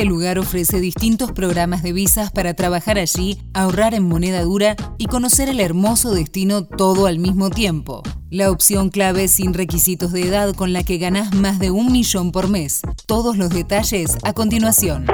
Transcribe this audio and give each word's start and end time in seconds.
Este 0.00 0.08
lugar 0.08 0.38
ofrece 0.38 0.80
distintos 0.80 1.30
programas 1.30 1.82
de 1.82 1.92
visas 1.92 2.30
para 2.30 2.54
trabajar 2.54 2.96
allí, 2.96 3.36
ahorrar 3.52 3.92
en 3.92 4.08
moneda 4.08 4.40
dura 4.40 4.74
y 4.96 5.04
conocer 5.04 5.50
el 5.50 5.60
hermoso 5.60 6.14
destino 6.14 6.64
todo 6.64 7.04
al 7.04 7.18
mismo 7.18 7.50
tiempo. 7.50 8.02
La 8.30 8.50
opción 8.50 8.88
clave 8.88 9.28
sin 9.28 9.52
requisitos 9.52 10.12
de 10.12 10.22
edad 10.22 10.54
con 10.54 10.72
la 10.72 10.84
que 10.84 10.96
ganás 10.96 11.34
más 11.34 11.58
de 11.58 11.70
un 11.70 11.92
millón 11.92 12.32
por 12.32 12.48
mes. 12.48 12.80
Todos 13.04 13.36
los 13.36 13.50
detalles 13.50 14.16
a 14.22 14.32
continuación. 14.32 15.04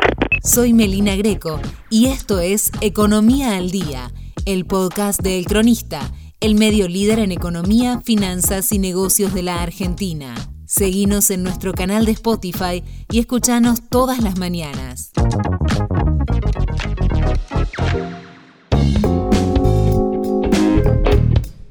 Soy 0.45 0.73
Melina 0.73 1.17
Greco 1.17 1.61
y 1.91 2.07
esto 2.07 2.39
es 2.39 2.71
Economía 2.81 3.57
al 3.57 3.73
Día, 3.73 4.13
el 4.45 4.67
podcast 4.67 5.21
de 5.21 5.37
El 5.37 5.47
Cronista, 5.47 6.13
el 6.39 6.55
medio 6.55 6.87
líder 6.87 7.19
en 7.19 7.33
economía, 7.33 8.03
finanzas 8.05 8.71
y 8.71 8.79
negocios 8.79 9.35
de 9.35 9.43
la 9.43 9.65
Argentina. 9.65 10.56
Seguinos 10.67 11.31
en 11.31 11.45
nuestro 11.45 11.73
canal 11.73 12.07
de 12.07 12.13
Spotify 12.13 12.83
y 13.09 13.21
escuchanos 13.21 13.89
todas 13.89 14.19
las 14.19 14.37
mañanas. 14.37 15.13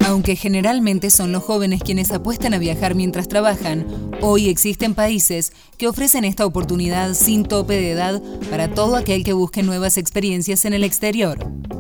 Aunque 0.06 0.38
generalmente 0.38 1.10
son 1.10 1.34
los 1.34 1.44
jóvenes 1.44 1.84
quienes 1.84 2.12
apuestan 2.12 2.54
a 2.54 2.58
viajar 2.58 2.96
mientras 2.96 3.28
trabajan, 3.28 3.86
hoy 4.22 4.48
existen 4.48 4.96
países 4.96 5.52
que 5.78 5.90
ofrecen 5.90 6.24
esta 6.24 6.46
oportunidad 6.46 7.16
sin 7.16 7.44
tope 7.44 7.74
de 7.74 7.92
edad 7.92 8.24
para 8.50 8.74
todo 8.74 8.96
aquel 8.96 9.26
que 9.26 9.34
busque 9.34 9.62
nuevas 9.62 9.98
experiencias 9.98 10.64
en 10.64 10.74
el 10.74 10.86
exterior. 10.86 11.38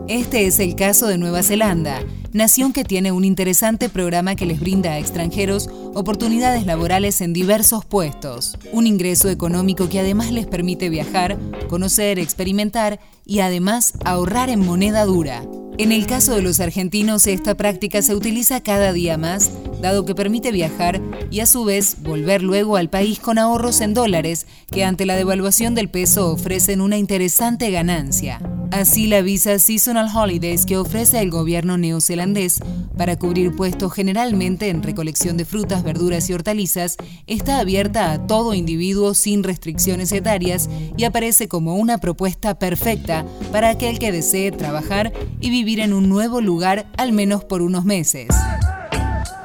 Este 0.10 0.48
es 0.48 0.60
el 0.60 0.76
caso 0.76 1.08
de 1.08 1.18
Nueva 1.18 1.44
Zelanda, 1.44 2.02
nación 2.36 2.74
que 2.74 2.84
tiene 2.84 3.14
un 3.14 3.24
interesante 3.24 3.88
programa 3.88 4.36
que 4.36 4.46
les 4.46 4.60
brinda 4.60 4.92
a 4.92 5.00
extranjeros 5.00 5.70
oportunidades 5.94 6.66
laborales 6.66 7.22
en 7.22 7.32
diversos 7.32 7.86
puestos, 7.86 8.58
un 8.74 8.88
ingreso 8.88 9.30
económico 9.30 9.88
que 9.88 10.02
además 10.02 10.34
les 10.34 10.46
permite 10.46 10.90
viajar, 10.90 11.38
conocer, 11.70 12.20
experimentar 12.20 13.00
y 13.26 13.40
además 13.40 13.94
ahorrar 14.04 14.50
en 14.50 14.60
moneda 14.60 15.06
dura. 15.06 15.44
En 15.78 15.94
el 15.94 16.08
caso 16.08 16.36
de 16.36 16.42
los 16.42 16.60
argentinos, 16.60 17.26
esta 17.26 17.56
práctica 17.56 18.02
se 18.02 18.14
utiliza 18.14 18.62
cada 18.62 18.92
día 18.92 19.18
más, 19.18 19.50
dado 19.82 20.04
que 20.04 20.14
permite 20.14 20.52
viajar 20.52 21.02
y 21.32 21.40
a 21.40 21.46
su 21.46 21.64
vez 21.64 22.02
volver 22.02 22.44
luego 22.44 22.76
al 22.76 22.90
país 22.90 23.18
con 23.20 23.38
ahorros 23.38 23.80
en 23.80 23.94
dólares 23.94 24.46
que 24.72 24.84
ante 24.84 25.06
la 25.06 25.16
devaluación 25.16 25.74
del 25.74 25.90
peso 25.90 26.32
ofrecen 26.32 26.82
una 26.82 26.98
interesante 26.98 27.72
ganancia. 27.72 28.42
Así 28.72 29.08
la 29.08 29.22
visa 29.22 29.58
Seasonal 29.60 30.10
Holidays 30.14 30.66
que 30.66 30.78
ofrece 30.78 31.20
el 31.20 31.30
gobierno 31.30 31.78
neozelandés 31.78 32.60
para 32.98 33.18
cubrir 33.18 33.56
puestos 33.56 33.94
generalmente 33.94 34.70
en 34.70 34.84
recolección 34.84 35.38
de 35.38 35.46
frutas, 35.46 35.84
verduras 35.84 36.30
y 36.30 36.34
hortalizas 36.34 36.98
está 37.28 37.60
abierta 37.60 38.12
a 38.12 38.28
todo 38.28 38.54
individuo 38.54 39.14
sin 39.14 39.44
restricciones 39.44 40.12
etarias 40.12 40.70
y 40.98 41.04
aparece 41.04 41.48
como 41.48 41.76
una 41.76 42.00
propuesta 42.00 42.58
perfecta 42.60 43.26
para 43.52 43.70
aquel 43.70 44.00
que 44.00 44.12
desee 44.12 44.52
trabajar 44.52 45.14
y 45.40 45.50
vivir 45.50 45.80
en 45.80 45.94
un 45.94 46.10
nuevo 46.10 46.42
lugar 46.42 46.88
al 46.98 47.12
menos 47.12 47.44
por 47.44 47.62
unos 47.62 47.86
meses. 47.86 48.28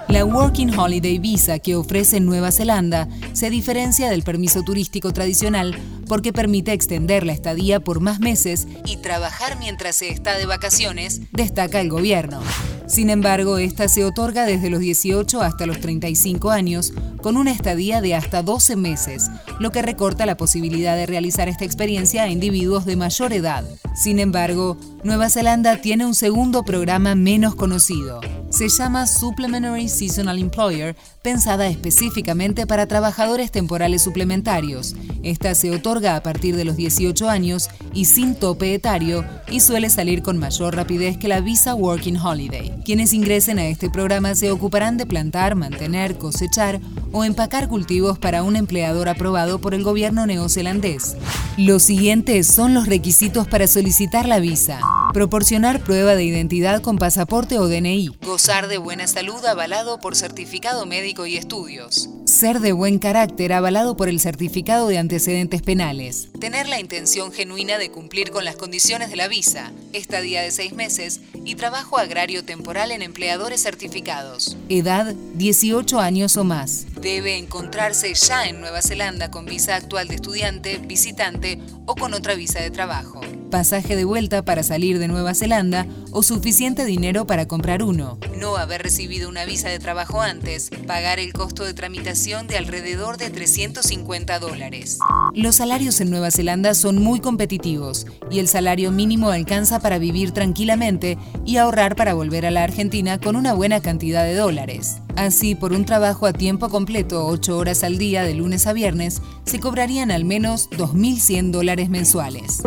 La 0.08 0.24
Working 0.24 0.76
Holiday 0.76 1.20
Visa 1.20 1.60
que 1.60 1.76
ofrece 1.76 2.18
Nueva 2.18 2.50
Zelanda 2.50 3.08
se 3.32 3.48
diferencia 3.48 4.10
del 4.10 4.24
permiso 4.24 4.62
turístico 4.62 5.12
tradicional 5.12 5.76
porque 6.10 6.32
permite 6.32 6.72
extender 6.72 7.24
la 7.24 7.32
estadía 7.32 7.78
por 7.78 8.00
más 8.00 8.18
meses 8.18 8.66
y 8.84 8.96
trabajar 8.96 9.56
mientras 9.60 9.94
se 9.94 10.08
está 10.08 10.36
de 10.36 10.44
vacaciones, 10.44 11.20
destaca 11.30 11.80
el 11.80 11.88
gobierno. 11.88 12.40
Sin 12.88 13.10
embargo, 13.10 13.58
esta 13.58 13.88
se 13.88 14.04
otorga 14.04 14.44
desde 14.44 14.70
los 14.70 14.80
18 14.80 15.40
hasta 15.40 15.66
los 15.66 15.78
35 15.78 16.50
años, 16.50 16.92
con 17.22 17.36
una 17.36 17.52
estadía 17.52 18.00
de 18.00 18.16
hasta 18.16 18.42
12 18.42 18.74
meses, 18.74 19.30
lo 19.60 19.70
que 19.70 19.82
recorta 19.82 20.26
la 20.26 20.36
posibilidad 20.36 20.96
de 20.96 21.06
realizar 21.06 21.48
esta 21.48 21.64
experiencia 21.64 22.24
a 22.24 22.28
individuos 22.28 22.86
de 22.86 22.96
mayor 22.96 23.32
edad. 23.32 23.64
Sin 23.94 24.18
embargo, 24.18 24.76
Nueva 25.04 25.30
Zelanda 25.30 25.76
tiene 25.76 26.06
un 26.06 26.16
segundo 26.16 26.64
programa 26.64 27.14
menos 27.14 27.54
conocido. 27.54 28.20
Se 28.50 28.68
llama 28.68 29.06
Supplementary 29.06 29.88
Seasonal 29.88 30.40
Employer, 30.40 30.96
pensada 31.22 31.68
específicamente 31.68 32.66
para 32.66 32.86
trabajadores 32.86 33.52
temporales 33.52 34.02
suplementarios. 34.02 34.96
Esta 35.22 35.54
se 35.54 35.70
otorga 35.70 36.16
a 36.16 36.22
partir 36.24 36.56
de 36.56 36.64
los 36.64 36.76
18 36.76 37.30
años 37.30 37.70
y 37.94 38.06
sin 38.06 38.34
tope 38.34 38.74
etario 38.74 39.24
y 39.48 39.60
suele 39.60 39.88
salir 39.88 40.22
con 40.22 40.36
mayor 40.36 40.74
rapidez 40.74 41.16
que 41.16 41.28
la 41.28 41.40
Visa 41.40 41.76
Working 41.76 42.16
Holiday. 42.16 42.82
Quienes 42.84 43.12
ingresen 43.12 43.60
a 43.60 43.68
este 43.68 43.88
programa 43.88 44.34
se 44.34 44.50
ocuparán 44.50 44.96
de 44.96 45.06
plantar, 45.06 45.54
mantener, 45.54 46.18
cosechar 46.18 46.80
o 47.12 47.24
empacar 47.24 47.68
cultivos 47.68 48.18
para 48.18 48.42
un 48.42 48.56
empleador 48.56 49.08
aprobado 49.08 49.60
por 49.60 49.74
el 49.74 49.82
gobierno 49.82 50.26
neozelandés. 50.26 51.16
Los 51.56 51.82
siguientes 51.82 52.46
son 52.46 52.74
los 52.74 52.86
requisitos 52.86 53.46
para 53.46 53.66
solicitar 53.66 54.26
la 54.26 54.40
visa. 54.40 54.80
Proporcionar 55.12 55.80
prueba 55.80 56.14
de 56.14 56.24
identidad 56.24 56.80
con 56.80 56.96
pasaporte 56.96 57.58
o 57.58 57.68
DNI. 57.68 58.16
Gozar 58.22 58.68
de 58.68 58.78
buena 58.78 59.06
salud 59.06 59.44
avalado 59.44 59.98
por 59.98 60.14
certificado 60.16 60.86
médico 60.86 61.26
y 61.26 61.36
estudios. 61.36 62.08
Ser 62.24 62.60
de 62.60 62.72
buen 62.72 62.98
carácter 62.98 63.52
avalado 63.52 63.96
por 63.96 64.08
el 64.08 64.20
certificado 64.20 64.86
de 64.86 64.98
antecedentes 64.98 65.62
penales. 65.62 66.28
Tener 66.38 66.68
la 66.68 66.78
intención 66.78 67.32
genuina 67.32 67.78
de 67.78 67.90
cumplir 67.90 68.30
con 68.30 68.44
las 68.44 68.56
condiciones 68.56 69.10
de 69.10 69.16
la 69.16 69.28
visa. 69.28 69.72
Estadía 69.92 70.42
de 70.42 70.52
seis 70.52 70.72
meses 70.72 71.20
y 71.44 71.56
trabajo 71.56 71.98
agrario 71.98 72.44
temporal 72.44 72.92
en 72.92 73.02
empleadores 73.02 73.62
certificados. 73.62 74.56
Edad 74.68 75.14
18 75.34 75.98
años 75.98 76.36
o 76.36 76.44
más. 76.44 76.86
Debe 77.00 77.38
encontrarse 77.38 78.12
ya 78.14 78.46
en 78.46 78.60
Nueva 78.60 78.82
Zelanda 78.82 79.30
con 79.30 79.46
visa 79.46 79.76
actual 79.76 80.08
de 80.08 80.16
estudiante, 80.16 80.78
visitante 80.78 81.58
o 81.86 81.94
con 81.94 82.14
otra 82.14 82.34
visa 82.34 82.60
de 82.60 82.70
trabajo 82.70 83.20
pasaje 83.50 83.96
de 83.96 84.04
vuelta 84.04 84.42
para 84.42 84.62
salir 84.62 84.98
de 84.98 85.08
Nueva 85.08 85.34
Zelanda 85.34 85.86
o 86.12 86.22
suficiente 86.22 86.84
dinero 86.84 87.26
para 87.26 87.46
comprar 87.46 87.82
uno. 87.82 88.18
No 88.38 88.56
haber 88.56 88.82
recibido 88.82 89.28
una 89.28 89.44
visa 89.44 89.68
de 89.68 89.78
trabajo 89.78 90.22
antes, 90.22 90.70
pagar 90.86 91.18
el 91.18 91.32
costo 91.32 91.64
de 91.64 91.74
tramitación 91.74 92.46
de 92.46 92.56
alrededor 92.56 93.18
de 93.18 93.28
350 93.28 94.38
dólares. 94.38 94.98
Los 95.34 95.56
salarios 95.56 96.00
en 96.00 96.10
Nueva 96.10 96.30
Zelanda 96.30 96.74
son 96.74 97.02
muy 97.02 97.20
competitivos 97.20 98.06
y 98.30 98.38
el 98.38 98.48
salario 98.48 98.92
mínimo 98.92 99.30
alcanza 99.30 99.80
para 99.80 99.98
vivir 99.98 100.30
tranquilamente 100.30 101.18
y 101.44 101.58
ahorrar 101.58 101.96
para 101.96 102.14
volver 102.14 102.46
a 102.46 102.50
la 102.50 102.62
Argentina 102.62 103.18
con 103.18 103.36
una 103.36 103.52
buena 103.52 103.80
cantidad 103.80 104.24
de 104.24 104.36
dólares. 104.36 104.96
Así, 105.20 105.54
por 105.54 105.74
un 105.74 105.84
trabajo 105.84 106.24
a 106.24 106.32
tiempo 106.32 106.70
completo, 106.70 107.26
8 107.26 107.58
horas 107.58 107.84
al 107.84 107.98
día 107.98 108.22
de 108.22 108.32
lunes 108.32 108.66
a 108.66 108.72
viernes, 108.72 109.20
se 109.44 109.60
cobrarían 109.60 110.10
al 110.10 110.24
menos 110.24 110.70
2.100 110.70 111.50
dólares 111.50 111.90
mensuales. 111.90 112.62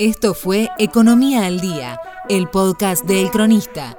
Esto 0.00 0.34
fue 0.34 0.70
Economía 0.80 1.46
al 1.46 1.60
Día, 1.60 2.00
el 2.28 2.48
podcast 2.48 3.04
de 3.04 3.22
El 3.22 3.30
Cronista. 3.30 3.96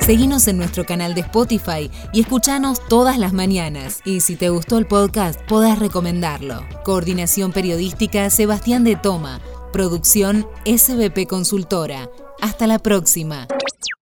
Seguinos 0.00 0.48
en 0.48 0.56
nuestro 0.56 0.84
canal 0.84 1.14
de 1.14 1.20
Spotify 1.20 1.88
y 2.12 2.22
escuchanos 2.22 2.80
todas 2.88 3.18
las 3.18 3.32
mañanas. 3.32 4.00
Y 4.04 4.22
si 4.22 4.34
te 4.34 4.48
gustó 4.48 4.78
el 4.78 4.88
podcast, 4.88 5.40
podés 5.42 5.78
recomendarlo. 5.78 6.64
Coordinación 6.84 7.52
Periodística 7.52 8.28
Sebastián 8.30 8.82
de 8.82 8.96
Toma. 8.96 9.40
Producción 9.72 10.48
SBP 10.64 11.28
Consultora. 11.28 12.10
Hasta 12.40 12.66
la 12.66 12.80
próxima. 12.80 13.46